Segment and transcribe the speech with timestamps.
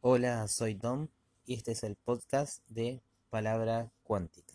[0.00, 1.08] Hola, soy Tom
[1.44, 4.54] y este es el podcast de Palabra Cuántica.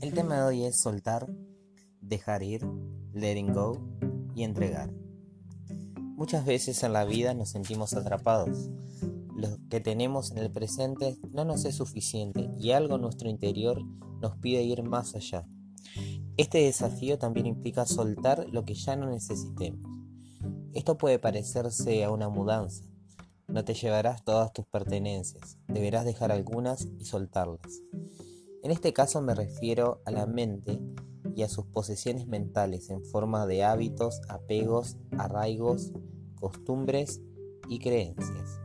[0.00, 1.26] El tema de hoy es soltar,
[2.00, 2.66] dejar ir,
[3.12, 3.78] letting go
[4.34, 4.90] y entregar.
[5.98, 8.70] Muchas veces en la vida nos sentimos atrapados.
[9.36, 13.82] Lo que tenemos en el presente no nos es suficiente y algo en nuestro interior
[14.20, 15.46] nos pide ir más allá.
[16.36, 19.90] Este desafío también implica soltar lo que ya no necesitemos.
[20.72, 22.84] Esto puede parecerse a una mudanza.
[23.48, 27.82] No te llevarás todas tus pertenencias, deberás dejar algunas y soltarlas.
[28.62, 30.80] En este caso me refiero a la mente
[31.34, 35.92] y a sus posesiones mentales en forma de hábitos, apegos, arraigos,
[36.40, 37.20] costumbres
[37.68, 38.60] y creencias.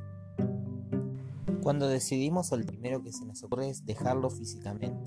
[1.67, 5.03] Cuando decidimos, el primero que se nos ocurre es dejarlo físicamente.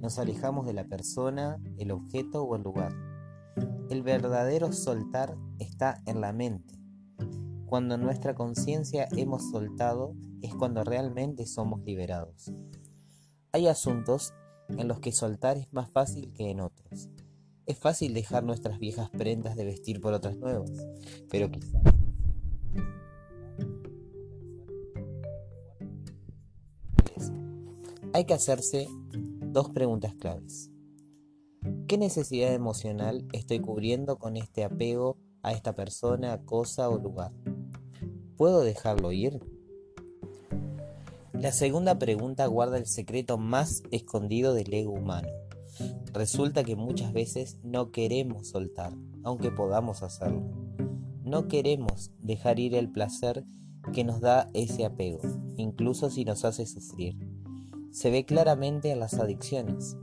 [0.00, 2.94] Nos alejamos de la persona, el objeto o el lugar.
[3.90, 6.78] El verdadero soltar está en la mente.
[7.66, 12.52] Cuando nuestra conciencia hemos soltado es cuando realmente somos liberados.
[13.50, 14.34] Hay asuntos
[14.68, 17.08] en los que soltar es más fácil que en otros.
[17.66, 20.70] Es fácil dejar nuestras viejas prendas de vestir por otras nuevas,
[21.28, 21.82] pero quizás...
[28.14, 30.70] Hay que hacerse dos preguntas claves.
[31.86, 37.32] ¿Qué necesidad emocional estoy cubriendo con este apego a esta persona, cosa o lugar?
[38.36, 39.40] ¿Puedo dejarlo ir?
[41.34, 45.28] La segunda pregunta guarda el secreto más escondido del ego humano.
[46.14, 50.50] Resulta que muchas veces no queremos soltar, aunque podamos hacerlo.
[51.24, 53.44] No queremos dejar ir el placer
[53.92, 55.20] que nos da ese apego,
[55.56, 57.27] incluso si nos hace sufrir.
[57.90, 59.96] Se ve claramente en las adicciones.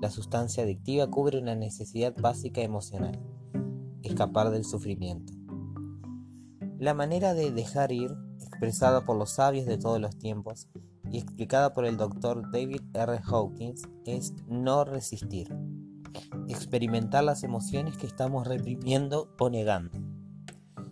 [0.00, 3.20] La sustancia adictiva cubre una necesidad básica emocional,
[4.02, 5.32] escapar del sufrimiento.
[6.78, 10.68] La manera de dejar ir expresada por los sabios de todos los tiempos
[11.10, 13.20] y explicada por el doctor David R.
[13.24, 15.54] Hawkins, es no resistir.
[16.48, 19.98] Experimentar las emociones que estamos reprimiendo o negando.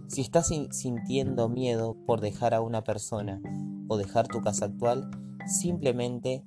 [0.08, 3.40] Si estás sintiendo miedo por dejar a una persona
[3.88, 5.10] o dejar tu casa actual,
[5.48, 6.44] simplemente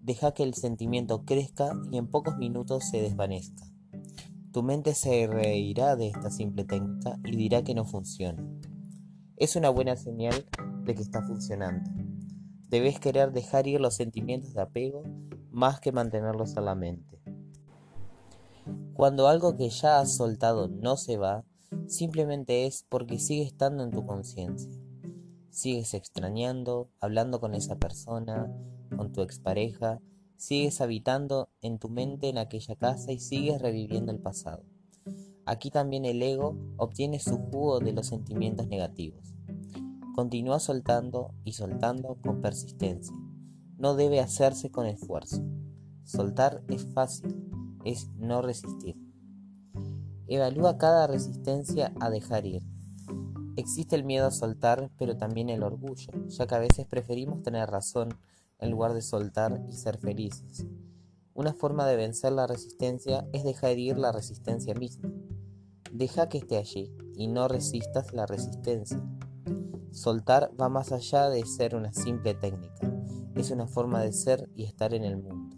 [0.00, 3.64] deja que el sentimiento crezca y en pocos minutos se desvanezca.
[4.52, 8.44] Tu mente se reirá de esta simple técnica y dirá que no funciona
[9.36, 10.46] es una buena señal
[10.84, 11.90] de que está funcionando.
[12.68, 15.02] Debes querer dejar ir los sentimientos de apego
[15.50, 17.20] más que mantenerlos a la mente.
[18.94, 21.44] Cuando algo que ya has soltado no se va,
[21.88, 24.70] simplemente es porque sigue estando en tu conciencia.
[25.54, 28.52] Sigues extrañando, hablando con esa persona,
[28.96, 30.00] con tu expareja,
[30.34, 34.64] sigues habitando en tu mente en aquella casa y sigues reviviendo el pasado.
[35.46, 39.32] Aquí también el ego obtiene su jugo de los sentimientos negativos.
[40.16, 43.14] Continúa soltando y soltando con persistencia.
[43.78, 45.40] No debe hacerse con esfuerzo.
[46.02, 47.48] Soltar es fácil,
[47.84, 48.96] es no resistir.
[50.26, 52.64] Evalúa cada resistencia a dejar ir.
[53.56, 57.70] Existe el miedo a soltar, pero también el orgullo, ya que a veces preferimos tener
[57.70, 58.08] razón
[58.58, 60.66] en lugar de soltar y ser felices.
[61.34, 65.10] Una forma de vencer la resistencia es dejar ir la resistencia misma.
[65.92, 69.00] Deja que esté allí y no resistas la resistencia.
[69.92, 72.92] Soltar va más allá de ser una simple técnica,
[73.36, 75.56] es una forma de ser y estar en el mundo.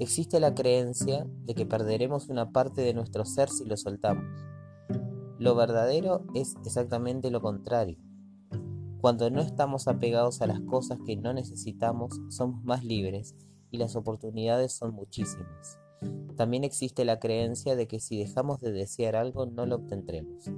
[0.00, 4.24] Existe la creencia de que perderemos una parte de nuestro ser si lo soltamos.
[5.38, 7.98] Lo verdadero es exactamente lo contrario.
[9.00, 13.34] Cuando no estamos apegados a las cosas que no necesitamos, somos más libres
[13.70, 15.78] y las oportunidades son muchísimas.
[16.36, 20.50] También existe la creencia de que si dejamos de desear algo no lo obtendremos.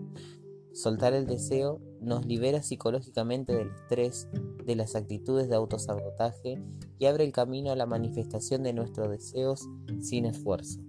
[0.72, 4.28] Soltar el deseo nos libera psicológicamente del estrés,
[4.64, 6.62] de las actitudes de autosabotaje
[6.98, 9.66] y abre el camino a la manifestación de nuestros deseos
[10.00, 10.85] sin esfuerzo.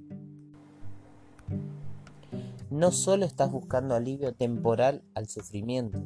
[2.70, 6.04] No solo estás buscando alivio temporal al sufrimiento,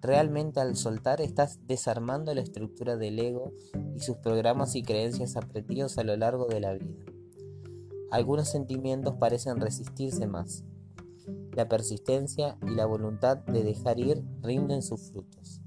[0.00, 3.52] realmente al soltar estás desarmando la estructura del ego
[3.96, 7.14] y sus programas y creencias aprendidos a lo largo de la vida
[8.14, 10.62] algunos sentimientos parecen resistirse más.
[11.50, 15.60] La persistencia y la voluntad de dejar ir rinden sus frutos.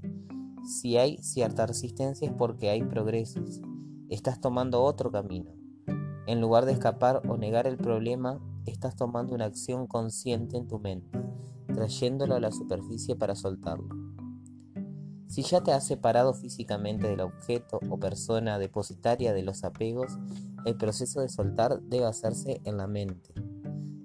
[0.64, 3.60] Si hay cierta resistencia es porque hay progresos.
[4.08, 5.52] Estás tomando otro camino.
[6.26, 10.78] En lugar de escapar o negar el problema, estás tomando una acción consciente en tu
[10.78, 11.18] mente,
[11.74, 13.88] trayéndolo a la superficie para soltarlo.
[15.28, 20.18] Si ya te has separado físicamente del objeto o persona depositaria de los apegos,
[20.64, 23.34] el proceso de soltar debe hacerse en la mente.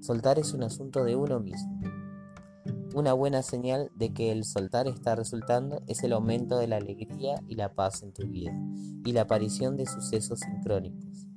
[0.02, 1.80] Soltar es un asunto de uno mismo.
[2.94, 7.42] Una buena señal de que el soltar está resultando es el aumento de la alegría
[7.48, 8.54] y la paz en tu vida
[9.06, 11.33] y la aparición de sucesos sincrónicos.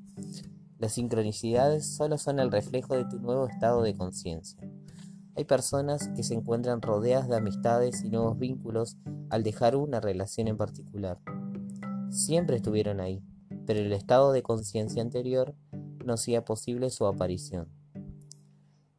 [0.79, 4.61] Las sincronicidades solo son el reflejo de tu nuevo estado de conciencia.
[5.35, 8.97] Hay personas que se encuentran rodeadas de amistades y nuevos vínculos
[9.31, 11.19] al dejar una relación en particular.
[12.11, 13.23] Siempre estuvieron ahí,
[13.67, 15.55] pero el estado de conciencia anterior
[16.05, 17.69] no hacía posible su aparición.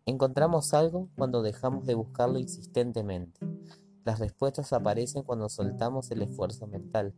[0.05, 3.39] Encontramos algo cuando dejamos de buscarlo insistentemente.
[4.03, 7.13] Las respuestas aparecen cuando soltamos el esfuerzo mental.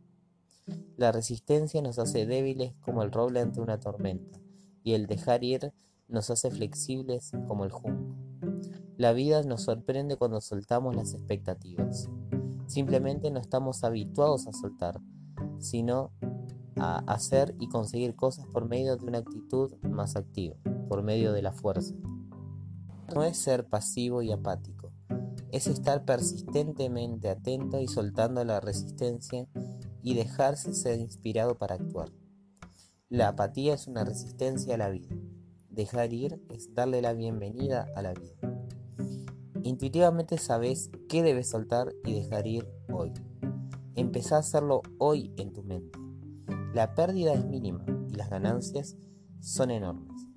[0.97, 4.39] La resistencia nos hace débiles como el roble ante una tormenta,
[4.89, 5.71] y el dejar ir
[6.07, 8.15] nos hace flexibles como el junco.
[8.97, 12.09] La vida nos sorprende cuando soltamos las expectativas.
[12.65, 14.99] Simplemente no estamos habituados a soltar,
[15.59, 16.11] sino
[16.75, 20.55] a hacer y conseguir cosas por medio de una actitud más activa,
[20.87, 21.93] por medio de la fuerza.
[23.13, 24.91] No es ser pasivo y apático,
[25.51, 29.47] es estar persistentemente atento y soltando la resistencia
[30.01, 32.09] y dejarse ser inspirado para actuar.
[33.11, 35.09] La apatía es una resistencia a la vida.
[35.71, 38.35] Dejar ir es darle la bienvenida a la vida.
[39.63, 43.11] Intuitivamente sabes qué debes soltar y dejar ir hoy.
[43.95, 45.97] Empezá a hacerlo hoy en tu mente.
[46.75, 48.95] La pérdida es mínima y las ganancias
[49.39, 50.27] son enormes.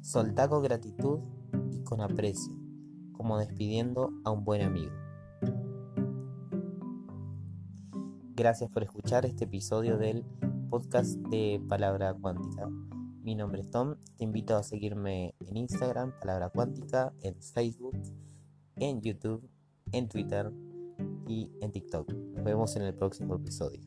[0.00, 1.18] Soltá con gratitud
[1.72, 2.54] y con aprecio,
[3.10, 4.92] como despidiendo a un buen amigo.
[8.36, 10.24] Gracias por escuchar este episodio del
[10.70, 12.68] podcast de Palabra Cuántica.
[13.22, 18.00] Mi nombre es Tom, te invito a seguirme en Instagram, Palabra Cuántica, en Facebook,
[18.76, 19.50] en YouTube,
[19.92, 20.52] en Twitter
[21.26, 22.12] y en TikTok.
[22.12, 23.80] Nos vemos en el próximo episodio.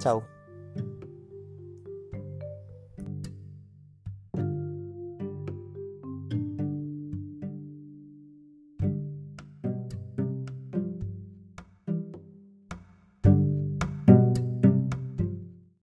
[0.00, 0.41] Chao.